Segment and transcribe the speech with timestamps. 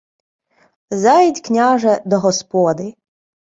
[1.01, 2.95] —Зайдь, княже, до господи.